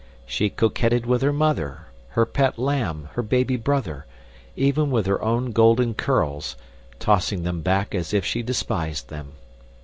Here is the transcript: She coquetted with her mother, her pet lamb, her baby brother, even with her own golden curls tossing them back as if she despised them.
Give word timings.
She 0.25 0.49
coquetted 0.49 1.05
with 1.05 1.21
her 1.21 1.31
mother, 1.31 1.89
her 2.17 2.25
pet 2.25 2.57
lamb, 2.57 3.09
her 3.13 3.21
baby 3.21 3.55
brother, 3.55 4.07
even 4.55 4.89
with 4.89 5.05
her 5.05 5.21
own 5.21 5.51
golden 5.51 5.93
curls 5.93 6.55
tossing 6.97 7.43
them 7.43 7.61
back 7.61 7.93
as 7.93 8.11
if 8.11 8.25
she 8.25 8.41
despised 8.41 9.09
them. 9.09 9.33